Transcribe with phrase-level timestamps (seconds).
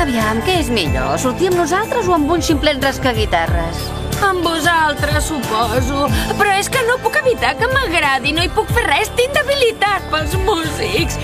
[0.00, 1.18] Aviam, què és millor?
[1.20, 3.82] Sortir amb nosaltres o amb un ximplet rascaguitarres?
[4.24, 6.06] Amb vosaltres, suposo.
[6.38, 8.32] Però és que no puc evitar que m'agradi.
[8.32, 9.12] No hi puc fer res.
[9.18, 11.20] Tinc debilitat pels músics.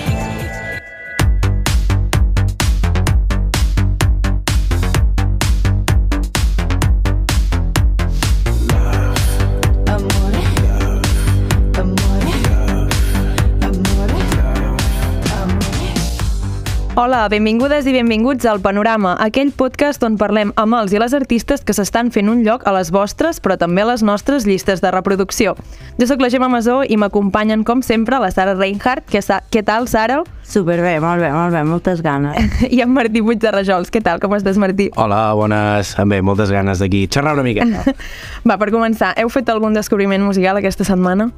[17.07, 21.61] Hola, benvingudes i benvinguts al Panorama, aquell podcast on parlem amb els i les artistes
[21.63, 24.91] que s'estan fent un lloc a les vostres, però també a les nostres llistes de
[24.91, 25.53] reproducció.
[25.95, 29.07] Jo sóc la Gemma Masó i m'acompanyen, com sempre, la Sara Reinhardt.
[29.07, 30.17] Què, sa què tal, Sara?
[30.43, 32.59] Superbé, molt bé, molt bé, moltes ganes.
[32.75, 33.87] I en Martí Puig de Rajols.
[33.87, 34.89] Què tal, com estàs, Martí?
[34.99, 35.93] Hola, bones.
[36.11, 37.05] Bé, moltes ganes d'aquí.
[37.07, 37.87] Xerrar una miqueta.
[38.51, 41.31] Va, per començar, heu fet algun descobriment musical aquesta setmana?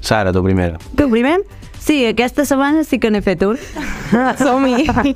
[0.00, 0.80] Sara, tu primera.
[0.96, 1.42] Tu primer?
[1.80, 3.58] Sí, aquesta setmana sí que n'he fet un.
[4.42, 5.14] Som-hi!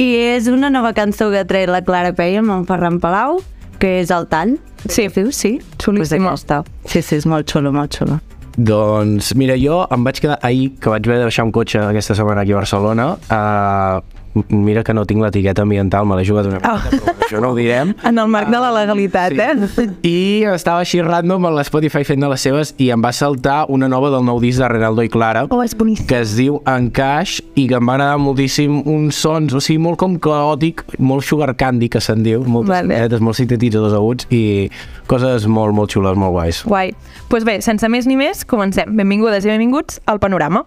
[0.00, 3.42] I és una nova cançó que ha tret la Clara Peia amb en Ferran Palau,
[3.82, 4.56] que és el tall.
[4.88, 5.08] Sí.
[5.12, 5.58] Diu, sí?
[5.82, 6.30] Xulíssima.
[6.30, 6.62] Pues aquesta.
[6.86, 8.20] Sí, sí, és molt xulo, molt xulo.
[8.56, 12.16] Doncs, mira, jo em vaig quedar ahir, que vaig haver de baixar un cotxe aquesta
[12.18, 14.09] setmana aquí a Barcelona, uh,
[14.48, 16.90] mira que no tinc l'etiqueta ambiental, me l'he jugat una mica, Oh.
[16.90, 17.94] però això no ho direm.
[18.04, 19.40] En el marc de la legalitat, Sí.
[19.40, 19.88] eh?
[20.06, 23.88] I estava així random a l'Spotify fent de les seves i em va saltar una
[23.88, 26.06] nova del nou disc de Renaldo i Clara, Oh, és boníssim.
[26.06, 29.98] que es diu Encaix i que em va agradar moltíssim uns sons, o sigui, molt
[29.98, 33.00] com caòtic, molt sugar candy, que se'n diu, moltes Vale.
[33.00, 33.20] vale.
[33.20, 34.70] molt sintetitzadors aguts i
[35.06, 36.62] coses molt, molt xules, molt guais.
[36.64, 36.90] Guai.
[36.92, 38.94] Doncs pues bé, sense més ni més, comencem.
[38.96, 40.64] Benvingudes i benvinguts al Panorama.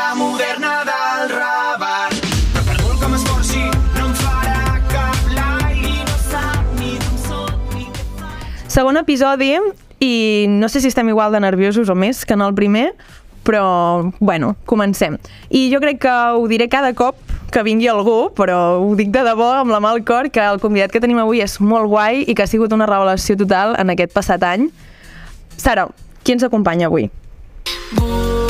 [0.00, 2.14] D'una moderna del Raval.
[2.54, 3.62] Però per molt que m'esforci,
[3.96, 5.90] no em farà cap like.
[5.90, 8.30] I no sap ni d'on soc ni què fa.
[8.72, 9.52] Segon episodi
[10.00, 12.94] i no sé si estem igual de nerviosos o més que en el primer,
[13.44, 15.18] però, bueno, comencem.
[15.50, 17.18] I jo crec que ho diré cada cop
[17.52, 20.62] que vingui algú, però ho dic de debò amb la mà al cor, que el
[20.62, 23.92] convidat que tenim avui és molt guai i que ha sigut una revelació total en
[23.92, 24.70] aquest passat any.
[25.60, 25.90] Sara,
[26.24, 27.10] qui ens acompanya avui?
[27.98, 28.49] Vull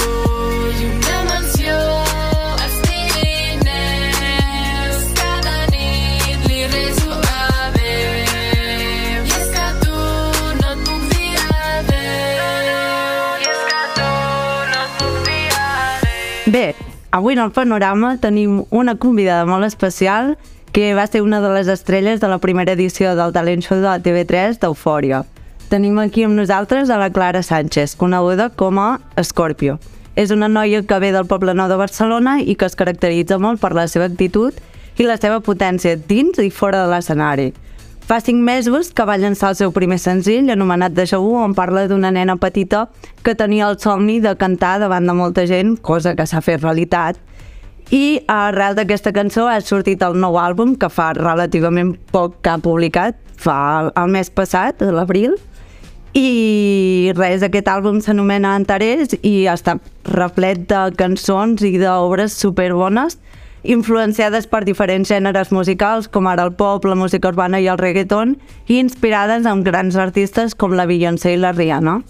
[16.50, 16.74] Bé,
[17.12, 20.32] avui en el panorama tenim una convidada molt especial
[20.74, 23.86] que va ser una de les estrelles de la primera edició del talent show de
[23.86, 25.20] la TV3 d'Eufòria.
[25.70, 29.78] Tenim aquí amb nosaltres a la Clara Sánchez, coneguda com a Scorpio.
[30.16, 33.62] És una noia que ve del Poble Nou de Barcelona i que es caracteritza molt
[33.62, 34.58] per la seva actitud
[34.98, 37.52] i la seva potència dins i fora de l'escenari.
[38.10, 41.84] Fa cinc mesos que va llançar el seu primer senzill, anomenat Deja Vu, on parla
[41.86, 42.88] d'una nena petita
[43.22, 47.20] que tenia el somni de cantar davant de molta gent, cosa que s'ha fet realitat.
[47.94, 52.58] I arrel d'aquesta cançó ha sortit el nou àlbum, que fa relativament poc que ha
[52.58, 55.38] publicat, fa el mes passat, l'abril,
[56.10, 59.78] i res, aquest àlbum s'anomena Antares i està
[60.10, 63.20] replet de cançons i d'obres superbones
[63.62, 68.36] influenciades per diferents gèneres musicals com ara el pop, la música urbana i el reggaeton
[68.68, 72.00] i inspirades en grans artistes com la Beyoncé i la Rihanna.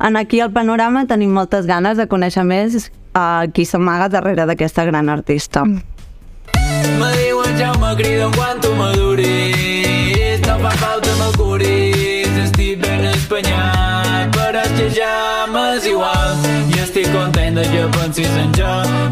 [0.00, 4.84] En aquí al panorama tenim moltes ganes de conèixer més a qui s'amaga darrere d'aquesta
[4.86, 5.64] gran artista.
[5.66, 10.40] Me diuen Jaume, crida quan tu maduris.
[10.46, 12.30] No fa falta m'acuris.
[12.46, 16.77] Estic ben espanyat, però és que ja m'és igual.
[16.98, 18.70] Estic content de que pensis en jo.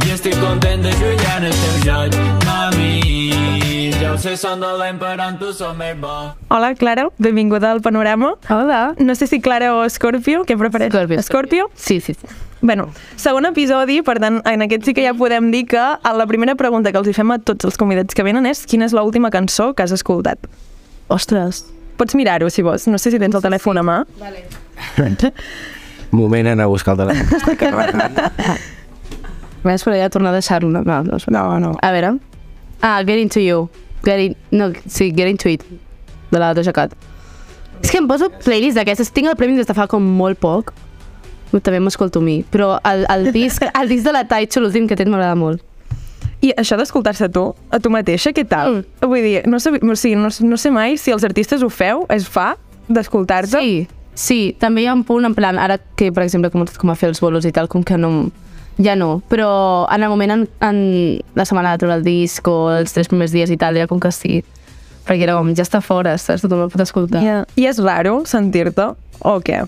[0.08, 2.16] I estic content de jugar en el teu joc.
[2.42, 6.32] Mami, ja ho sé, són dolent, però en tu som més bo.
[6.50, 8.32] Hola, Clara, benvinguda al Panorama.
[8.50, 8.80] Hola.
[8.98, 10.90] No sé si Clara o Scorpio, què prefereix?
[10.90, 11.22] Scorpio.
[11.28, 11.68] Scorpio?
[11.78, 12.26] Sí, sí, sí.
[12.58, 16.26] Bueno, segon episodi, per tant, en aquest sí que ja podem dir que a la
[16.26, 18.98] primera pregunta que els hi fem a tots els convidats que venen és quina és
[18.98, 20.50] l'última cançó que has escoltat?
[21.06, 21.68] Ostres.
[22.02, 22.90] Pots mirar-ho, si vols.
[22.90, 24.00] No sé si tens el telèfon a mà.
[26.10, 27.32] Moment anar a buscar el telèfon.
[27.38, 28.20] Està carregant.
[29.66, 30.70] Més, però ja tornar a deixar-lo.
[30.70, 31.58] No, no, no.
[31.62, 31.72] No.
[31.82, 32.14] A veure.
[32.80, 33.68] Ah, Get Into You.
[34.04, 34.36] Get in...
[34.50, 35.64] No, sí, Get Into It.
[36.30, 36.94] De la Doja Cat.
[37.82, 39.10] És que em poso playlists d'aquestes.
[39.14, 40.72] Tinc el premi des de fa com molt poc.
[41.56, 42.40] També m'escolto a mi.
[42.52, 45.64] Però el, el, disc, el disc de la Taicho, l'últim que tens, m'agrada molt.
[46.44, 48.82] I això d'escoltar-se tu, a tu mateixa, què tal?
[48.82, 49.08] Mm.
[49.08, 52.04] Vull dir, no sé, o sigui, no, no sé mai si els artistes ho feu,
[52.12, 52.52] es fa,
[52.92, 53.56] d'escoltar-te.
[53.56, 53.86] Sí,
[54.16, 56.98] sí, també hi ha un punt en plan, ara que per exemple com, com a
[56.98, 58.10] fer els bolos i tal, com que no,
[58.82, 60.82] ja no, però en el moment en, en
[61.38, 64.00] la setmana de treure el disc o els tres primers dies i tal, era com
[64.02, 64.42] que sí,
[65.06, 66.44] perquè era com, ja està fora, saps?
[66.44, 67.22] Tothom el pot escoltar.
[67.22, 67.46] Yeah.
[67.56, 68.90] I és raro sentir-te,
[69.22, 69.64] o què?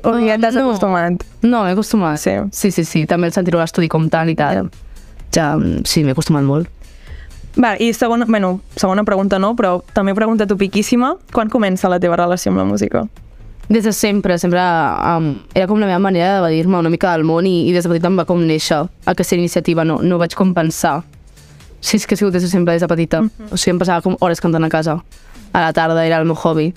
[0.00, 0.64] O ja t'has no.
[0.64, 1.24] acostumat?
[1.44, 2.20] No, m'he acostumat.
[2.22, 2.38] Sí.
[2.56, 4.70] sí, sí, sí, també el sentir-ho a l'estudi com tal i tal.
[5.34, 6.70] ja, mm, sí, m'he acostumat molt.
[7.60, 11.16] Va, i segona, bueno, segona pregunta no, però també pregunta topiquíssima.
[11.34, 13.04] Quan comença la teva relació amb la música?
[13.70, 17.46] Des de sempre, sempre um, era com la meva manera d'evadir-me una mica del món
[17.46, 20.50] i, i des de petita em va com néixer aquesta iniciativa, no, no vaig com
[20.56, 21.04] pensar.
[21.80, 23.20] Sí, és que ha sigut des de sempre, des de petita.
[23.50, 24.98] O sigui, em passava com hores cantant a casa.
[25.54, 26.72] A la tarda era el meu hobby.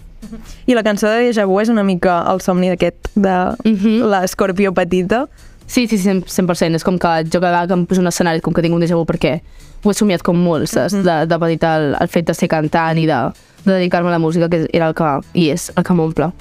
[0.70, 3.34] I la cançó de Deja Vu és una mica el somni d'aquest, de
[3.66, 4.06] Mhm.
[4.14, 5.26] l'escorpió petita.
[5.66, 6.76] Sí, sí, 100%, 100%.
[6.76, 8.82] És com que jo cada vegada que em poso un escenari com que tinc un
[8.82, 9.42] déjà vu perquè
[9.84, 10.94] ho he somiat com molt, saps?
[11.04, 13.20] De, de petita el, el fet de ser cantant i de,
[13.66, 16.32] de dedicar-me a la música, que era el que, i és el que m'omple.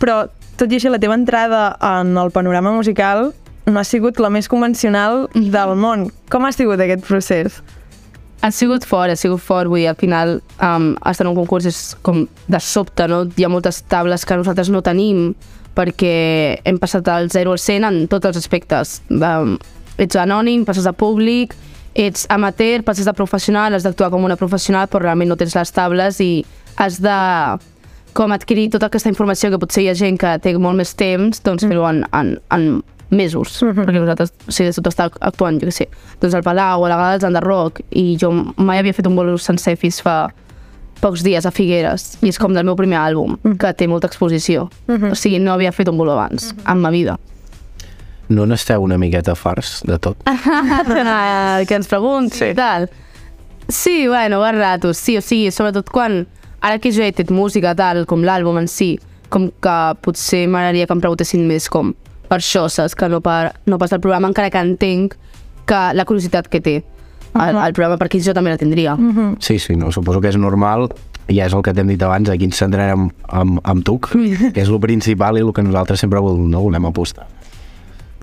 [0.00, 0.26] Però,
[0.60, 3.32] tot i així, la teva entrada en el panorama musical
[3.68, 6.08] no ha sigut la més convencional del món.
[6.32, 7.60] Com ha sigut aquest procés?
[8.40, 11.66] Ha sigut fort, ha sigut fort, vull dir, al final um, estar en un concurs
[11.66, 13.24] és com de sobte, no?
[13.34, 15.32] Hi ha moltes tables que nosaltres no tenim
[15.78, 19.00] perquè hem passat del 0 al 100 en tots els aspectes.
[19.10, 19.56] Um,
[19.98, 21.54] ets anònim, passes a públic,
[21.98, 25.74] ets amateur, passes de professional, has d'actuar com una professional, però realment no tens les
[25.74, 26.32] tables i
[26.78, 27.18] has de
[28.16, 31.42] com adquirir tota aquesta informació que potser hi ha gent que té molt més temps,
[31.44, 32.68] doncs fer-ho en, en, en
[33.10, 35.86] mesos, perquè nosaltres, o sigui, de tot està actuant, jo què sé,
[36.20, 39.38] doncs al Palau, a la Gala dels Enderroc, i jo mai havia fet un bolo
[39.40, 40.18] sencer fins fa
[41.00, 44.66] pocs dies a Figueres, i és com del meu primer àlbum, que té molta exposició.
[44.88, 47.16] O sigui, no havia fet un bolo abans, en ma vida.
[48.28, 50.18] No n'esteu una miqueta farts de tot?
[50.28, 52.50] el que ens pregunti sí.
[52.50, 52.88] i tal.
[53.68, 56.26] Sí, bueno, a ratos, sí, o sigui, sobretot quan,
[56.60, 60.86] ara que jo he fet música tal, com l'àlbum en si, com que potser m'agradaria
[60.86, 61.94] que em preguntessin més com
[62.28, 62.94] per això, saps?
[62.98, 65.14] Que no, per, no pas del programa, encara que entenc
[65.68, 66.76] que la curiositat que té
[67.34, 68.96] el, el programa, perquè jo també la tindria.
[69.40, 70.88] Sí, sí, no, suposo que és normal
[71.28, 74.68] i és el que t'hem dit abans, aquí ens centrarem amb, amb tu, que és
[74.68, 77.26] el principal i el que nosaltres sempre vol, no volem apostar.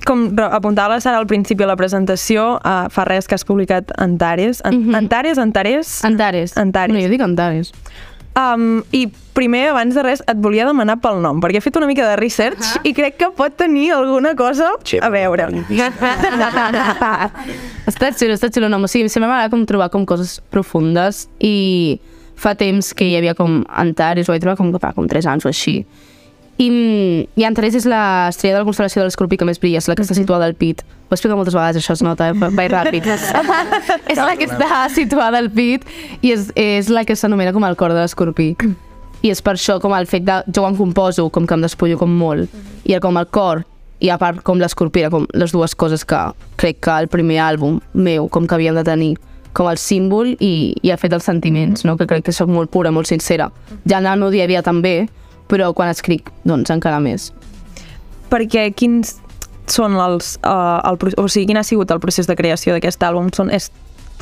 [0.05, 4.61] Com la Sara al principi de la presentació, uh, fa res que has publicat Antares.
[4.65, 4.95] An Mhm.
[4.95, 6.03] Antares, Antares?
[6.03, 6.57] Antares.
[6.57, 6.93] Antares.
[6.93, 7.71] No, jo dic Antares.
[8.35, 11.87] Um, I primer, abans de res, et volia demanar pel nom, perquè he fet una
[11.87, 15.47] mica de research i crec que pot tenir alguna cosa Sí, a veure.
[17.91, 18.67] està xulo, està xulo.
[18.71, 21.99] No, o sigui, sempre m'agrada com trobar com coses profundes i
[22.35, 25.47] fa temps que hi havia com Antares, ho vaig trobar com, fa com 3 anys
[25.47, 25.79] o així.
[26.57, 26.67] I,
[27.35, 30.05] i Antares és l'estrella de la constel·lació de l'escorpí que més brilla, és la que
[30.05, 30.85] està situada al pit.
[31.05, 32.35] Ho he explicat moltes vegades, això es nota, eh?
[32.35, 33.09] vaig ràpid.
[34.13, 35.83] és la que està situada al pit
[36.21, 38.53] i és, és la que s'anomena com el cor de l'escorpí.
[39.25, 40.41] I és per això com el fet de...
[40.53, 42.51] Jo quan composo, com que em despullo com molt,
[42.85, 43.65] i el, com el cor,
[43.99, 46.21] i a part com l'escorpí, com les dues coses que
[46.61, 49.15] crec que el primer àlbum meu, com que havíem de tenir
[49.55, 51.95] com el símbol i, i el fet dels sentiments, no?
[51.95, 53.49] que crec que sóc molt pura, molt sincera.
[53.87, 55.07] Ja en el dia a dia també,
[55.47, 57.31] però quan escric, doncs encara més.
[58.31, 59.15] Perquè quins
[59.69, 60.35] són els...
[60.45, 63.31] Uh, el, o sigui, quin ha sigut el procés de creació d'aquest àlbum?
[63.35, 63.71] Són, és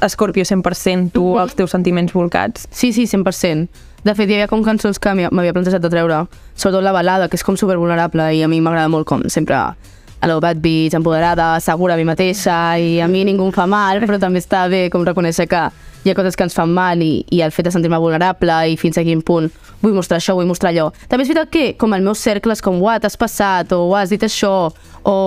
[0.04, 1.42] Escorpio 100%, tu, Mhm.
[1.44, 2.68] els teus sentiments volcats?
[2.72, 3.68] Sí, sí, 100%.
[4.04, 6.26] De fet, hi havia com cançons que m'havia plantejat de treure,
[6.56, 10.28] sobretot la balada, que és com supervulnerable i a mi m'agrada molt com sempre a
[10.28, 14.02] lo bad bitch, empoderada, segura a mi mateixa i a mi ningú em fa mal,
[14.02, 15.70] però també està bé com reconèixer que
[16.04, 18.78] hi ha coses que ens fan mal i, i el fet de sentir-me vulnerable i
[18.80, 19.50] fins a quin punt
[19.84, 20.90] vull mostrar això, vull mostrar allò.
[21.10, 24.14] També és veritat que com el meu cercle és com, uah, t'has passat, o has
[24.14, 24.72] dit això,
[25.04, 25.18] o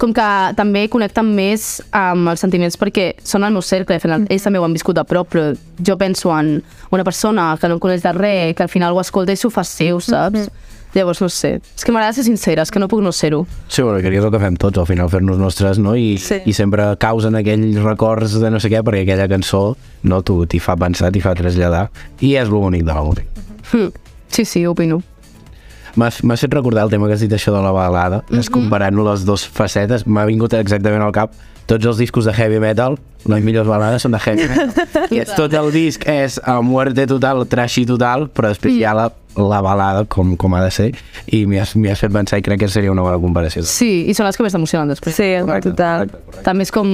[0.00, 0.26] com que
[0.56, 4.60] també connecten més amb els sentiments perquè són el meu cercle, al final ells també
[4.60, 5.50] ho han viscut a prop, però
[5.86, 9.02] jo penso en una persona que no em coneix de res, que al final ho
[9.02, 10.48] escolta i s'ho fa seu, saps?
[10.94, 11.60] Llavors, no sé.
[11.76, 13.44] És que m'agrada ser sincera, és que no puc no ser-ho.
[13.68, 15.94] Sí, bueno, que és el que fem tots, al final fer-nos nostres, no?
[15.94, 16.40] I, Sí.
[16.46, 20.58] i sempre causen aquells records de no sé què, perquè aquella cançó, no, tu t'hi
[20.58, 23.28] fa pensar, t'hi fa traslladar, i és el bonic de la música.
[23.72, 23.92] Hm.
[24.28, 25.02] Sí, sí, opino.
[25.96, 28.50] M'has fet recordar el tema que has dit això de la balada, mm -hmm.
[28.50, 31.32] comparant les dues facetes, m'ha vingut exactament al cap
[31.70, 32.98] tots els discos de heavy metal,
[33.30, 34.88] les millors balades són de heavy metal.
[35.14, 38.94] I és, tot el disc és a muerte total, trashy total, però després hi ha
[38.94, 40.88] la, la balada com, com ha de ser,
[41.30, 43.62] i m'hi has, m'hi has fet pensar i crec que seria una bona comparació.
[43.68, 45.16] Sí, i són les que més t'emocionen després.
[45.16, 45.30] Sí,
[45.66, 46.10] total.
[46.46, 46.90] També és com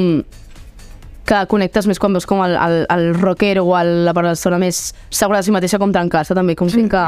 [1.26, 4.92] que connectes més quan veus com el, el, el rockero o el, la persona més
[5.10, 7.02] segura de si mateixa com trencar-se també, com fent que,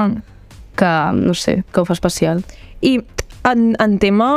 [0.81, 2.43] que, no sé, que ho fa especial.
[2.83, 2.99] I
[3.49, 4.31] en, en tema,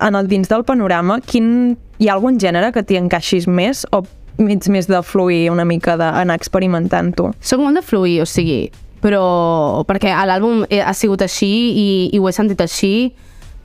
[0.00, 4.04] en el dins del panorama, quin, hi ha algun gènere que t'hi encaixis més o
[4.38, 7.32] ets més de fluir una mica, d'anar experimentant-ho?
[7.42, 8.68] Soc molt de fluir, o sigui,
[9.02, 12.92] però perquè l'àlbum ha sigut així i, i ho he sentit així,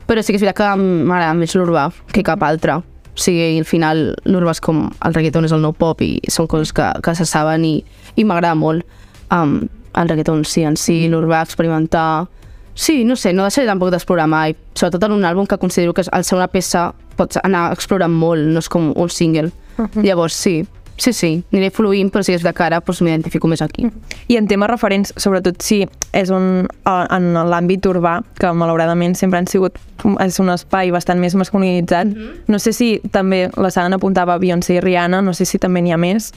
[0.08, 2.82] però sí que és veritat que m'agrada més l'urbà que cap altre.
[3.14, 6.50] O sigui, al final l'urbà és com el reggaeton és el nou pop i són
[6.50, 7.76] coses que, que se saben i,
[8.18, 8.86] i m'agrada molt.
[9.34, 9.62] Um,
[9.98, 12.26] el reggaeton sí, en si, l'urbà, experimentar...
[12.74, 16.02] Sí, no sé, no deixaré tampoc d'explorar mai, sobretot en un àlbum que considero que
[16.10, 16.88] al ser una peça
[17.20, 19.52] pots anar explorant molt, no és com un single.
[20.06, 20.64] Llavors, sí,
[20.98, 23.88] sí, sí, aniré fluint, però si és de cara, doncs m'identifico més aquí.
[24.32, 25.82] I en temes referents, sobretot si
[26.14, 29.80] és un, en l'àmbit urbà, que malauradament sempre han sigut
[30.24, 32.14] és un espai bastant més masculinitzat,
[32.48, 35.96] no sé si també la Sana apuntava Beyoncé i Rihanna, no sé si també n'hi
[35.96, 36.32] ha més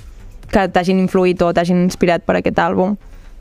[0.53, 2.97] que t'hagin influït o t'hagin inspirat per aquest àlbum.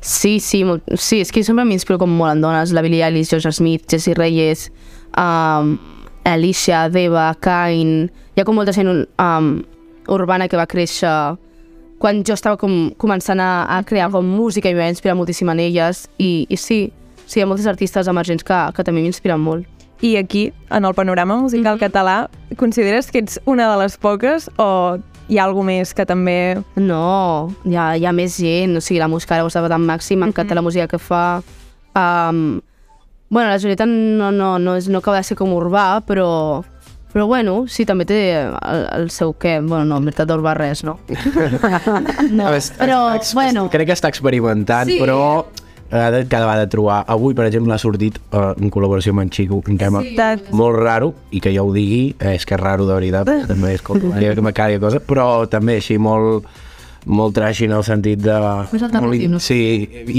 [0.05, 3.31] Sí, sí, molt, sí, és que sempre m'inspiro com molt en dones, la Billie Eilish,
[3.31, 4.67] Georgia Smith, Jessie Reyes,
[5.17, 5.77] um,
[6.25, 8.11] Alicia, Deva, Kain...
[8.35, 9.49] Hi ha com molta gent um,
[10.07, 11.35] urbana que va créixer
[11.99, 15.49] quan jo estava com començant a, a crear com música i em va inspirar moltíssim
[15.49, 16.91] en elles i, i sí,
[17.25, 19.65] sí, hi ha moltes artistes emergents que, que també m'inspiren molt.
[20.03, 22.27] I aquí, en el panorama musical català,
[22.59, 24.97] consideres que ets una de les poques o
[25.29, 26.59] hi ha alguna més que també...
[26.75, 29.85] No, hi ha, hi ha més gent, o sigui, la música ara ho estava tan
[29.87, 31.41] màxim, m'encanta la música que fa.
[31.95, 32.59] Um,
[33.29, 36.27] bueno, la Julieta no, no, no, és, no acaba de ser com urbà, però,
[37.15, 39.61] però bueno, sí, també té el, el seu què.
[39.63, 40.97] Bueno, no, en veritat d'urbà res, no?
[41.07, 42.47] no.
[42.49, 44.97] A veure, Però, ex- bueno, Crec que està experimentant, Sí.
[44.99, 45.45] però
[45.95, 47.05] ha de, cada vegada trobar...
[47.07, 50.11] Avui, per exemple, ha sortit uh, en col·laboració amb en Chico, un tema sí.
[50.51, 53.77] molt raro, i que jo ho digui, eh, és que és raro de veritat, també
[53.77, 56.51] és com que me cada cosa, però també així molt
[57.05, 58.35] molt trashy en el sentit de...
[58.73, 59.39] Més alternatiu, no?
[59.39, 59.57] Sí,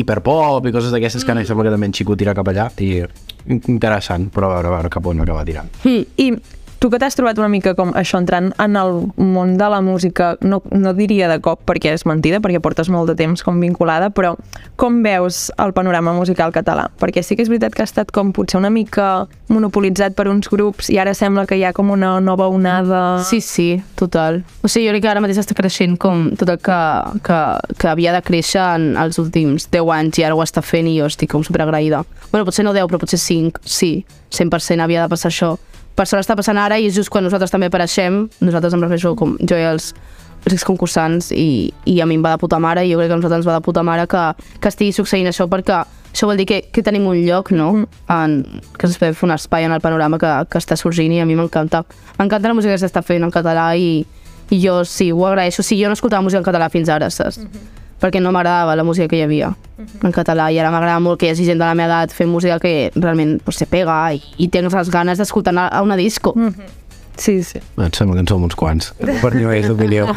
[0.00, 1.48] hiperpop i coses d'aquestes que mm.
[1.48, 3.02] sembla que també en Chico tira cap allà i
[3.50, 5.68] interessant, però a veure, a veure cap on acaba tirant.
[5.82, 6.06] Mm.
[6.22, 6.28] I
[6.78, 10.34] tu que t'has trobat una mica com això entrant en el món de la música,
[10.40, 14.10] no, no diria de cop perquè és mentida, perquè portes molt de temps com vinculada,
[14.10, 14.34] però
[14.76, 16.88] com veus el panorama musical català?
[17.00, 20.50] Perquè sí que és veritat que ha estat com potser una mica monopolitzat per uns
[20.50, 23.22] grups i ara sembla que hi ha com una nova onada...
[23.26, 23.68] Sí, sí,
[23.98, 24.42] total.
[24.62, 26.80] O sigui, jo crec que ara mateix està creixent com tot el que,
[27.26, 27.40] que,
[27.78, 30.98] que havia de créixer en els últims 10 anys i ara ho està fent i
[30.98, 32.02] jo estic com superagraïda.
[32.32, 34.04] Bueno, potser no 10, però potser 5, sí,
[34.34, 35.54] 100% havia de passar això.
[35.96, 39.14] Per sort està passant ara i és just quan nosaltres també apareixem, nosaltres em refereixo
[39.16, 39.94] com jo i els
[40.46, 43.16] els concursants i, i a mi em va de puta mare i jo crec que
[43.16, 44.20] a nosaltres ens va de puta mare que,
[44.62, 45.80] que estigui succeint això perquè
[46.16, 47.68] això vol dir que, que tenim un lloc, no?
[48.08, 48.36] En,
[48.78, 51.36] que es fer un espai en el panorama que, que està sorgint i a mi
[51.36, 51.82] m'encanta.
[52.16, 54.06] M'encanta la música que s'està fent en català i,
[54.48, 55.66] i jo sí, ho agraeixo.
[55.66, 57.42] Sí, jo no escoltava música en català fins ara, saps?
[58.00, 61.28] Perquè no m'agradava la música que hi havia en català i ara m'agrada molt que
[61.28, 64.22] hi hagi gent de la meva edat fent música que realment pues, se pega i,
[64.38, 66.34] i tens les ganes d'escoltar a una disco.
[67.16, 67.60] Sí, sí.
[67.80, 70.10] Em sembla que en som uns quants, per més d'opinió.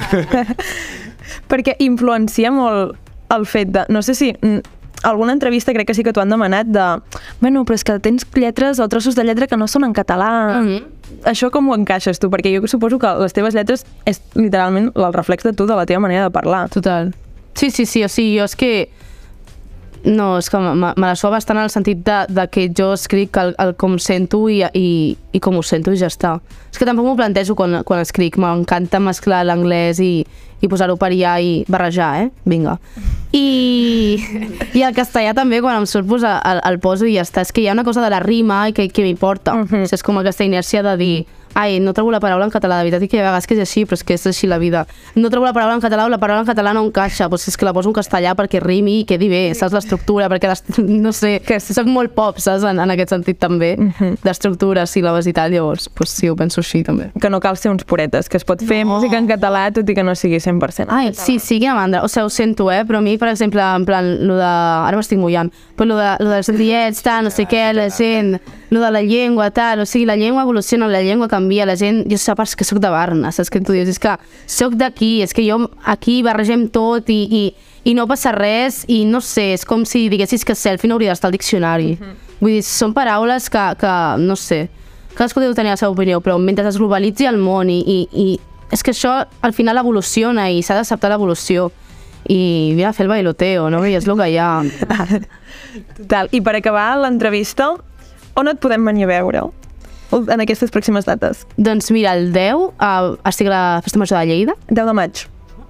[1.51, 2.97] Perquè influencia molt
[3.31, 3.85] el fet de...
[3.89, 4.33] No sé si...
[4.33, 6.85] mm, alguna entrevista crec que sí que t'ho han demanat de...
[7.39, 10.59] Bueno, però és que tens lletres o trossos de lletra que no són en català.
[10.59, 11.23] Mhm.
[11.29, 12.29] Això com ho encaixes tu?
[12.29, 15.87] Perquè jo suposo que les teves lletres és literalment el reflex de tu, de la
[15.87, 16.67] teva manera de parlar.
[16.69, 17.13] Total.
[17.55, 18.73] Sí, sí, sí, o sigui, jo és que...
[19.99, 22.93] No, és que me, me la suava bastant en el sentit de, de que jo
[22.95, 26.37] escric el, el com sento i, i, i com ho sento i ja està.
[26.71, 30.23] És que tampoc m'ho plantejo quan, quan escric, m'encanta mesclar l'anglès i,
[30.61, 32.29] i posar-ho per allà i barrejar, eh?
[32.47, 32.77] Vinga.
[33.35, 34.15] I,
[34.77, 37.43] I el castellà també, quan em surt, pues, el, el poso i ja està.
[37.43, 39.55] És que hi ha una cosa de la rima i que, que m'importa.
[39.55, 39.83] Uh -huh.
[39.91, 43.03] És com aquesta inèrcia de dir ai, no trobo la paraula en català, de veritat
[43.03, 44.85] i que hi ha vegades que és així, però és que és així la vida.
[45.15, 47.57] No trobo la paraula en català o la paraula en català no encaixa, doncs és
[47.57, 50.63] que la poso en castellà perquè rimi i quedi bé, saps l'estructura, perquè les,
[51.05, 54.15] no sé, que soc molt pop, saps, en, en aquest sentit també, uh -huh.
[54.23, 57.11] d'estructura, síl·labes i tal, llavors, doncs sí, ho penso així també.
[57.19, 59.95] Que no cal ser uns puretes, que es pot fer música en català tot i
[59.95, 60.87] que no sigui 100%.
[60.89, 62.03] Ai, sí, sí, quina mandra.
[62.03, 62.83] O sigui, ho sento, eh?
[62.85, 64.47] Però a mi, per exemple, en plan, lo de...
[64.49, 65.51] Ara m'estic mullant.
[65.77, 68.39] Però lo, de, lo dels diets, tal, no sé què, la gent...
[68.69, 69.81] Lo de la llengua, tal...
[69.81, 72.03] O sigui, la llengua evoluciona, la llengua canvia, la gent...
[72.09, 73.87] Jo saps que sóc de Barna, saps què tu dius?
[73.87, 77.43] És que sóc d'aquí, és que jo aquí barregem tot i, i,
[77.89, 81.13] i no passa res i no sé, és com si diguessis que selfie no hauria
[81.13, 81.97] d'estar al diccionari.
[82.39, 84.67] Vull dir, són paraules que, que no sé,
[85.15, 88.27] cadascú deu tenir la seva opinió, però mentre es globalitzi el món i, i, i
[88.71, 91.69] és que això al final evoluciona i s'ha d'acceptar l'evolució
[92.29, 93.81] i vine a fer el bailoteo, no?
[93.87, 94.49] I és el que hi ha.
[95.97, 96.29] Total.
[96.35, 97.71] I per acabar l'entrevista,
[98.37, 99.47] on et podem venir a veure?
[100.11, 101.43] En aquestes pròximes dates.
[101.57, 104.55] Doncs mira, el 10 uh, estic a la Festa Major de Lleida.
[104.71, 105.21] 10 de maig.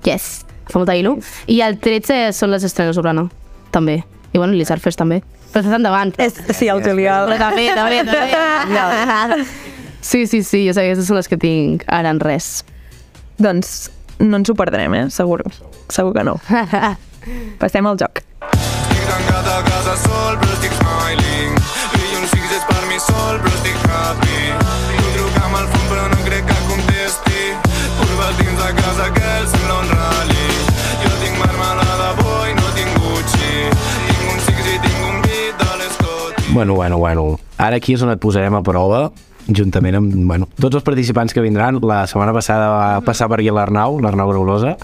[0.08, 0.29] Yes,
[0.69, 1.17] fa molta il·lu.
[1.51, 3.27] I el 13 són les estrenes d'Urana,
[3.75, 4.00] també.
[4.31, 5.19] I bueno, l'Isar Fest també.
[5.50, 6.13] Però estàs endavant.
[6.22, 7.31] És, sí, el juliol.
[7.34, 9.46] Però també, també, també.
[10.01, 12.62] Sí, sí, sí, jo sé que aquestes són les que tinc ara en res.
[13.41, 13.89] Doncs
[14.24, 15.05] no ens ho perdrem, eh?
[15.12, 15.41] Segur.
[15.91, 16.38] Segur que no.
[17.62, 18.24] Passem al joc.
[18.48, 21.59] Estic tancat a casa sol, però estic smiling.
[23.00, 24.39] Dilluns 6 és per mi sol, però estic happy.
[24.98, 27.41] Tu trucam al fons, però no crec que contesti.
[28.00, 30.48] Curves dins de casa que el sembla un rally.
[31.03, 33.70] Jo tinc marmelada boi, no tinc Gucci.
[34.10, 36.53] Tinc un six i tinc un beat de l'Scotty.
[36.53, 37.39] Bueno, bueno, bueno.
[37.58, 39.12] Ara aquí és on et posarem a prova
[39.56, 41.79] juntament amb bueno, tots els participants que vindran.
[41.86, 44.75] La setmana passada va passar per aquí l'Arnau, l'Arnau Graulosa,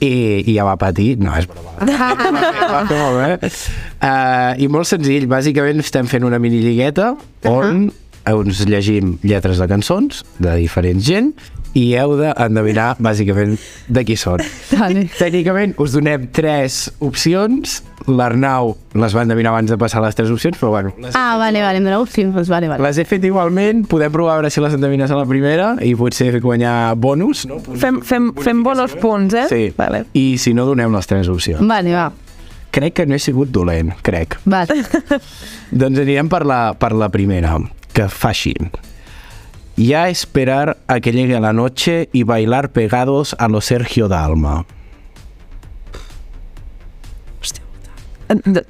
[0.00, 0.12] i,
[0.44, 1.14] i ja va patir.
[1.22, 1.76] No, és broma.
[2.74, 3.52] va fer molt bé.
[3.96, 7.14] Uh, I molt senzill, bàsicament estem fent una mini lligueta
[7.46, 7.88] on
[8.26, 11.30] uns llegim lletres de cançons de diferent gent
[11.76, 13.58] i heu d'endevinar bàsicament
[13.92, 14.40] de qui són.
[14.72, 15.02] Vale.
[15.18, 17.82] Tècnicament us donem tres opcions.
[18.06, 21.60] L'Arnau les va endevinar abans de passar les tres opcions, però bueno, les, Ah, vale,
[21.64, 22.80] vale, em doneu opcions, doncs vale, vale.
[22.86, 23.82] les he fet igualment.
[23.90, 27.58] Podem provar a veure si les endevines a la primera i potser guanyar bonus, no?
[27.64, 27.80] Punts.
[27.82, 29.46] Fem, fem, fem bonos punts, eh?
[29.50, 29.62] Sí.
[29.76, 30.04] Vale.
[30.14, 31.60] I si no, donem les tres opcions.
[31.66, 32.08] Vale, va.
[32.76, 34.38] Crec que no he sigut dolent, crec.
[34.44, 34.80] Vale.
[35.72, 37.56] Doncs anirem per la, per la primera,
[37.96, 38.54] que fa així.
[39.76, 44.64] Ya esperar a que llegue la noche y bailar pegados a lo Sergio Dalma.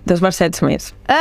[0.04, 0.92] Dos versets més.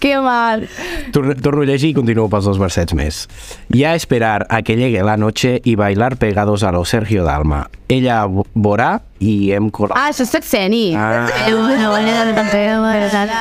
[0.00, 0.68] que mal.
[1.12, 3.26] Torno, torno a llegir i continuo pels dos versets més.
[3.68, 7.68] Ya esperar a que llegue la noche y bailar pegados a lo Sergio Dalma.
[7.88, 9.96] Ella vo- veurà i hem colat.
[9.96, 10.94] Ah, això és Saxeni.
[10.96, 11.26] Ah.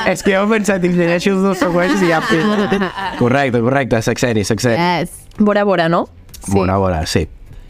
[0.08, 2.22] És que heu pensat i llegeixo els dos següents i ja...
[3.22, 4.80] Correcte, correcte, Saxeni, Saxeni.
[4.80, 5.12] Yes.
[5.38, 6.08] Vora, vora, no?
[6.48, 7.28] Bona hora, sí.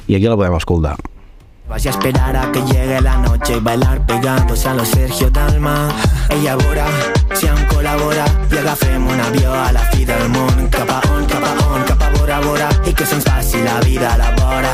[0.07, 0.95] I aquí la podem escoltar.
[1.67, 5.89] Vas a esperar a que llegue la noche y bailar pegándose a los Sergio Dalma.
[6.29, 6.87] Ella veurà
[7.35, 10.69] si em col·labora i agafem un avió a la fi del món.
[10.71, 14.13] Cap a on, cap on, cap a vora, vora i que se'ns passi la vida
[14.13, 14.71] a la vora.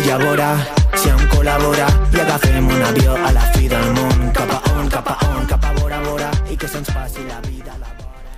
[0.00, 0.50] Ella veurà
[0.96, 4.32] si em col·labora i agafem un avió a la fi del món.
[4.32, 7.76] Cap a on, cap on, cap a vora, vora i que se'ns passi la vida
[7.76, 8.36] la vora.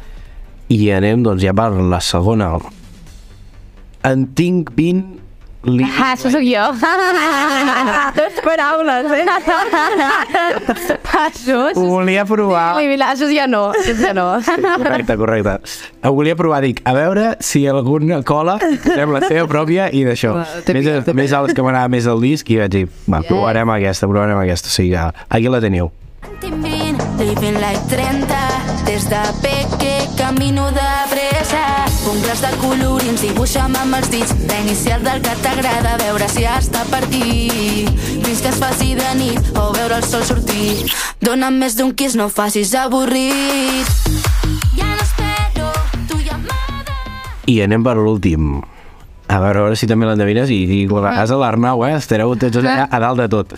[0.75, 2.57] I anem, doncs, ja per la segona.
[4.03, 5.22] En tinc 20
[5.65, 5.85] li...
[5.87, 6.65] Ah, això sóc jo.
[8.19, 9.25] Dos paraules, eh?
[11.69, 11.77] és...
[11.77, 12.77] Ho volia provar.
[12.79, 13.71] Ui, mira, això ja no.
[13.77, 14.27] Això ja no.
[14.43, 15.57] Correcte, correcte.
[16.09, 20.35] Ho volia provar, dic, a veure si alguna cola posem la seva pròpia i d'això.
[20.75, 24.43] Més, més als que m'anava més al disc i vaig dir, va, provarem aquesta, provarem
[24.43, 24.73] aquesta.
[24.73, 25.93] O sigui, ja, aquí la teniu.
[26.43, 28.35] Living like 30
[28.85, 30.91] Des de peque camino de
[32.03, 37.05] Ungles de colorins, dibuixa'm amb els dits L'inicial del que t'agrada veure si està per
[37.13, 37.87] dir
[38.25, 40.89] Fins que es faci de nit o veure el sol sortir
[41.23, 43.87] Dóna'm més d'un kiss, no facis avorrit
[44.75, 45.71] Ja no espero
[46.11, 46.99] tu llamada
[47.47, 48.57] I anem per l'últim.
[49.31, 51.95] A veure, a veure si també l'endevines i, i guardaràs a l'Arnau, eh?
[52.01, 53.55] Estareu tots allà a dalt de tot.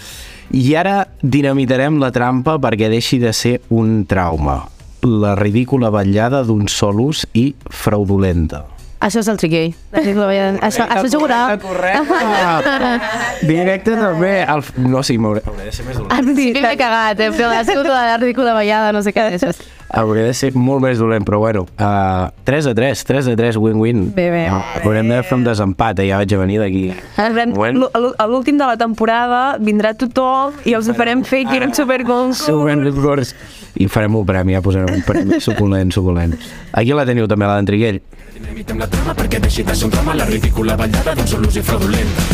[0.54, 4.60] I ara dinamitarem la trampa perquè deixi de ser un trauma.
[5.04, 8.62] La ridícula vetllada d'un sol ús i fraudulenta.
[9.04, 9.66] Això és el triquei.
[9.92, 11.58] Això, això jugarà.
[11.60, 12.70] Correcte.
[13.50, 14.32] Directe també.
[14.48, 14.64] El...
[14.88, 16.30] No, sí, m'hauré hauré de ser més dolent.
[16.38, 17.28] Sí, m'he cagat, eh?
[17.34, 19.26] Però ha sigut la ridícula ballada, no sé què.
[19.36, 19.60] Això és...
[19.94, 21.64] Hauré de ser molt més dolent, però bueno.
[21.78, 24.08] Uh, 3 a 3, 3 a 3, win-win.
[24.16, 24.42] Bé, bé.
[24.50, 26.08] Uh, haurem de fer un desempat, eh?
[26.08, 26.88] ja vaig a venir d'aquí.
[27.14, 32.42] A l'últim de la temporada vindrà tothom i els farem fer aquí un superconcurs.
[32.48, 33.34] Superconcurs.
[33.78, 36.34] I farem un premi, ja posarem un premi suculent, suculent.
[36.74, 38.00] Aquí la teniu també, la d'en Triguell.
[38.34, 41.58] Dinamitem la trama perquè deixi de ser un drama la ridícula ballada d'un sol ús
[41.58, 42.26] i fraudulenta.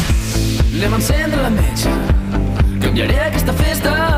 [0.70, 1.92] Anem a encendre la metge,
[2.81, 4.10] canviaré aquesta festa.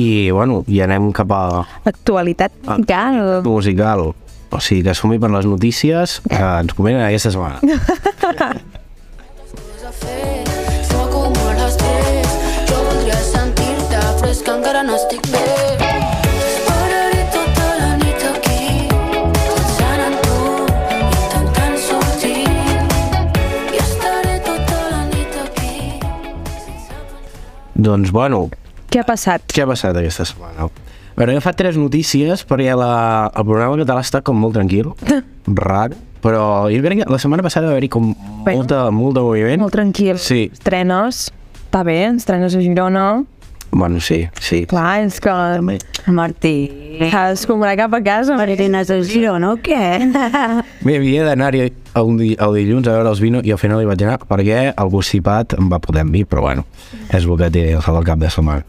[0.00, 1.42] I, bueno, i anem cap a
[1.84, 3.42] Actualitat musical.
[3.44, 4.04] musical.
[4.50, 7.60] O sigui que som-hi per les notícies que ens comenten aquesta setmana.
[12.70, 13.98] Jo voldria sentir-te
[14.54, 15.44] encara no estic bé
[27.80, 28.50] doncs, bueno,
[28.90, 29.44] Què ha passat?
[29.54, 30.66] què ha passat aquesta setmana?
[30.66, 34.92] A veure, he agafat tres notícies perquè la, el programa català està com molt tranquil,
[35.60, 35.90] rar,
[36.24, 38.56] però jo crec que la setmana passada va haver-hi com Bueno.
[38.62, 39.60] molta, molt de moviment.
[39.60, 40.16] Molt tranquil.
[40.18, 40.46] Sí.
[40.52, 41.26] Estrenes.
[41.66, 43.04] Està bé, estrenes a Girona.
[43.72, 44.64] Bueno, sí, sí.
[44.66, 45.30] Clar, és que
[46.10, 46.54] Martí.
[47.10, 48.36] s'ha d'escombrar cap a casa.
[48.36, 49.82] Marines a Girona o què?
[50.86, 53.88] Bé, havia d'anar-hi el, di el dilluns a veure els vino i al final hi
[53.88, 56.66] vaig anar perquè el Gussipat em va poder amb mi, però bueno,
[57.10, 58.66] és el que té el del cap de setmana.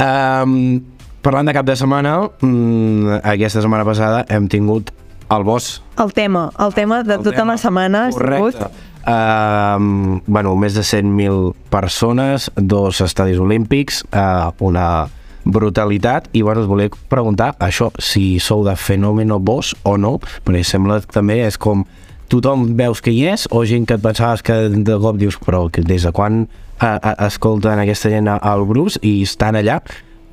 [0.00, 0.80] Um,
[1.22, 4.90] parlant de cap de setmana, um, aquesta setmana passada hem tingut
[5.30, 5.82] el boss.
[6.00, 7.52] El tema, el tema de El tota tema.
[7.52, 8.88] la setmana ha sigut...
[9.06, 15.08] Um, bueno, més de 100.000 persones, dos estadis olímpics, uh, una
[15.44, 16.28] brutalitat.
[16.32, 21.00] I bueno, us volia preguntar això, si sou de fenòmeno boss o no, perquè sembla
[21.00, 21.86] que també és com
[22.30, 25.64] tothom veus que hi és o gent que et pensaves que de cop dius però
[25.72, 26.44] que des de quan
[26.78, 29.80] a, a, escolten aquesta gent al Bruce i estan allà?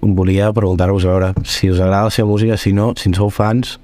[0.02, 3.32] Volia preguntar-vos a veure si us agrada la seva música, si no, si en sou
[3.34, 3.80] fans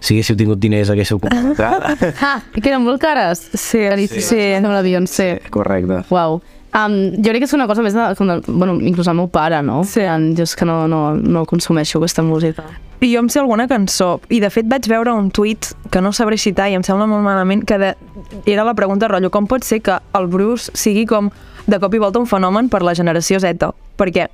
[0.00, 3.42] si haguéssiu tingut diners haguéssiu comprat Ah, i que eren molt cares.
[3.54, 4.28] Sí, Caríssimes.
[4.30, 5.40] Sí, amb la Beyoncé.
[5.50, 6.40] correcte Uau.
[6.76, 9.30] Um, jo crec que és una cosa més de, com de, bueno, inclús el meu
[9.32, 9.80] pare, no?
[9.88, 10.02] Sí.
[10.04, 12.66] En, jo és que no, no, no consumeixo aquesta música.
[13.00, 16.12] I jo em sé alguna cançó, i de fet vaig veure un tuit que no
[16.12, 17.92] sabré citar i em sembla molt malament, que de...
[18.44, 21.30] era la pregunta rotllo, com pot ser que el Bruce sigui com
[21.68, 23.70] de cop i volta un fenomen per la generació Z?
[23.96, 24.26] Perquè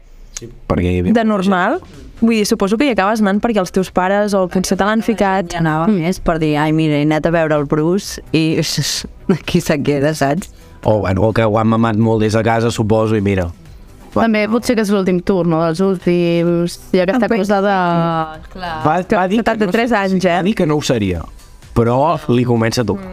[0.68, 1.78] perquè hi havia de normal,
[2.20, 5.04] vull dir, suposo que hi acabes anant perquè els teus pares o potser te l'han
[5.04, 5.52] ficat.
[5.54, 8.60] Ja anava més per dir, ai, mira, he anat a veure el Bruce i
[9.38, 10.52] aquí se queda, saps?
[10.84, 13.48] o, bueno, o que ho han mamat molt des de casa suposo i mira.
[14.14, 15.58] També potser que és l'últim tour, no?
[15.64, 16.76] Dels últims...
[16.94, 17.78] Hi ha aquesta cosa de...
[18.52, 18.74] Clar.
[18.84, 20.36] va, va dir que 73 no, anys, eh?
[20.36, 21.24] va dir que no ho seria
[21.74, 23.10] però li comença a tocar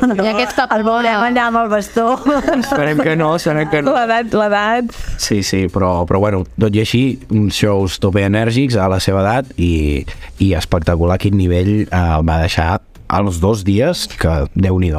[0.00, 2.06] I aquesta El veurem allà amb el bastó.
[2.56, 4.94] esperem que no, esperem que no L'edat, l'edat...
[5.20, 7.02] Sí, sí, però, però bueno, tot i així,
[7.34, 10.04] uns shows tope enèrgics a la seva edat i,
[10.40, 12.78] i espectacular quin nivell eh, va deixar
[13.10, 14.92] als dos dies, que déu nhi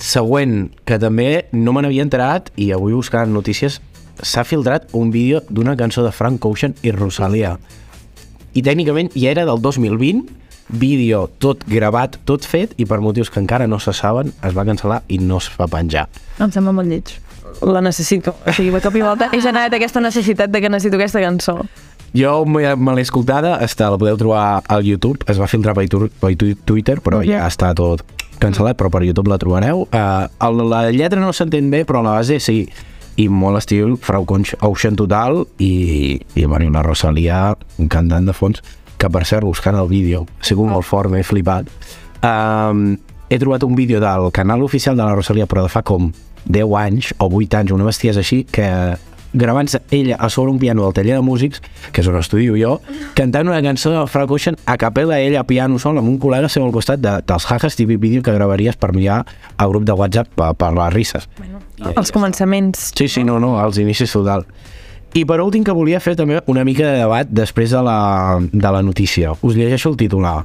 [0.00, 3.80] Següent, que també no me n'havia enterat i avui buscant notícies,
[4.22, 7.58] s'ha filtrat un vídeo d'una cançó de Frank Ocean i Rosalia.
[8.54, 10.24] I tècnicament ja era del 2020,
[10.72, 14.64] vídeo tot gravat, tot fet, i per motius que encara no se saben, es va
[14.68, 16.06] cancel·lar i no es va penjar.
[16.38, 17.10] Em sembla molt lleig.
[17.66, 18.34] La necessito.
[18.46, 21.58] O sigui, de cop i volta he generat aquesta necessitat de que necessito aquesta cançó.
[22.16, 22.62] Jo me,
[22.96, 26.32] l'he escoltada, està, la podeu trobar al YouTube, es va filtrar per, tu- per
[26.64, 28.02] Twitter, però ja està tot
[28.40, 29.84] cancel·lat, però per YouTube la trobareu.
[29.92, 32.64] Uh, el, la lletra no s'entén bé, però la base sí.
[33.20, 38.32] I molt estil Frau Conch Ocean total i, i bueno, una Rosalia, un cantant de
[38.32, 38.62] fons,
[39.00, 41.70] que per cert, buscant el vídeo, ha sigut molt fort, m'he flipat.
[42.20, 42.98] Um,
[43.30, 46.10] he trobat un vídeo del canal oficial de la Rosalia, però de fa com
[46.44, 48.68] 10 anys o 8 anys, una bestiesa així, que
[49.32, 52.80] gravant-se ella a sobre un piano del taller de músics, que és on estudio jo,
[53.14, 56.50] cantant una cançó de Frank Ocean a capella ella a piano sol amb un col·lega
[56.50, 59.22] seu al costat de, dels jajas típic vídeo que gravaries per enviar
[59.56, 61.28] al grup de WhatsApp per, per les risses.
[61.38, 61.62] Bueno,
[61.94, 62.90] Els començaments.
[62.98, 64.44] Sí, sí, no, no, als inicis total.
[65.10, 68.70] I per últim que volia fer també una mica de debat després de la, de
[68.70, 69.32] la notícia.
[69.42, 70.44] Us llegeixo el titular.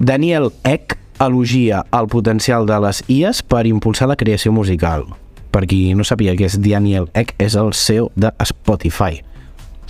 [0.00, 5.06] Daniel Eck elogia el potencial de les IAs per impulsar la creació musical.
[5.54, 9.22] Per qui no sabia que és Daniel Eck, és el CEO de Spotify.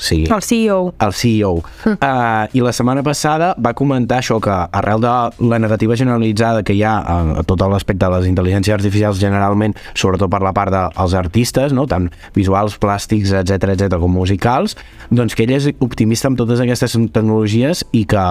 [0.01, 0.95] Sí El CEO.
[0.99, 1.53] el CEO.
[1.85, 5.13] Uh, I la setmana passada va comentar això, que arrel de
[5.45, 9.77] la narrativa generalitzada que hi ha a, a tot l'aspecte de les intel·ligències artificials generalment,
[9.93, 11.85] sobretot per la part dels artistes, no?
[11.91, 14.79] tant visuals, plàstics, etc etc com musicals,
[15.13, 18.25] doncs que ell és optimista amb totes aquestes tecnologies i que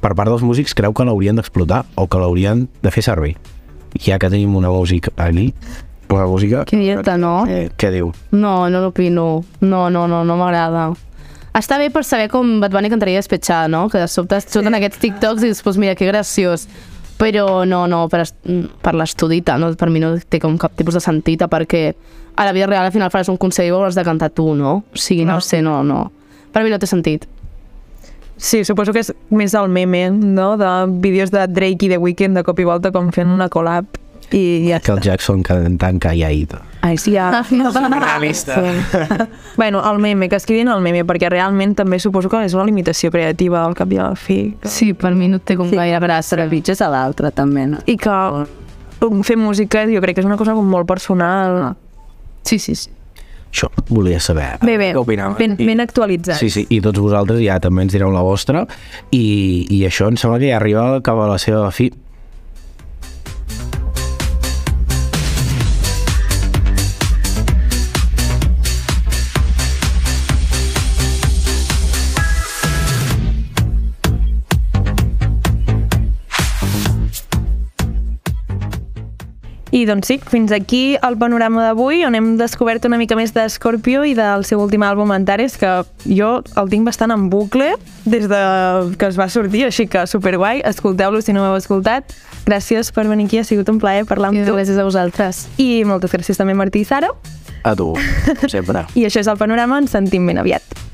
[0.00, 3.34] per part dels músics creu que l'haurien d'explotar o que l'haurien de fer servir.
[3.98, 5.50] Ja que tenim una música aquí,
[6.08, 6.64] la música...
[6.64, 7.46] Que dieta, no?
[7.48, 8.12] Eh, què diu?
[8.30, 9.42] No, no l'opino.
[9.60, 10.92] No, no, no, no m'agrada.
[11.56, 13.86] Està bé per saber com Bad Bunny cantaria despetxada, no?
[13.88, 16.66] Que de sobte surten aquests TikToks i dius, pues mira, que graciós.
[17.16, 18.26] Però no, no, per,
[18.84, 21.94] per l'estudi no, per mi no té com cap tipus de sentit, perquè
[22.36, 24.50] a la vida real al final faràs un concert i ho hauràs de cantar tu,
[24.54, 24.82] no?
[24.92, 26.10] O sigui, no, sé, no, no.
[26.52, 27.24] Per mi no té sentit.
[28.36, 32.36] Sí, suposo que és més el meme, no?, de vídeos de Drake i The Weeknd
[32.36, 33.96] de cop i volta com fent una collab
[34.36, 36.60] i ja Que el Jackson cantant calladito.
[36.86, 37.42] Ai, sí, ja.
[37.50, 38.62] Realista.
[39.56, 43.10] bueno, el meme, que escrivin el meme, perquè realment també suposo que és una limitació
[43.10, 44.54] creativa al cap i a la fi.
[44.62, 44.70] Que...
[44.70, 45.78] Sí, per mi no té com sí.
[45.78, 46.36] gaire gràcia.
[46.36, 47.82] Trepitges a l'altre, també, no?
[47.90, 48.18] I que
[49.26, 51.74] fer música jo crec que és una cosa com molt personal.
[52.46, 52.92] Sí, sí, sí.
[53.50, 54.58] Això volia saber.
[54.60, 55.36] Bé, bé, Què opinava?
[55.38, 56.36] ben, ben actualitzat.
[56.38, 58.66] Sí, sí, i tots vosaltres ja també ens direu la vostra
[59.10, 61.88] i, i això em sembla que ja arriba cap a la seva fi.
[79.76, 83.42] I doncs sí, fins aquí el panorama d'avui, on hem descobert una mica més de
[83.52, 85.68] Scorpio i del seu últim àlbum Antares, que
[86.08, 87.74] jo el tinc bastant en bucle
[88.06, 88.40] des de
[88.96, 92.16] que es va sortir, així que superguai, escolteu-lo si no ho heu escoltat.
[92.46, 94.56] Gràcies per venir aquí, ha sigut un plaer parlar amb tu.
[94.56, 95.44] Gràcies a vosaltres.
[95.60, 97.12] I moltes gràcies també Martí i Sara.
[97.60, 97.92] A tu,
[98.48, 98.88] sempre.
[98.96, 100.85] I això és el panorama, ens sentim ben aviat.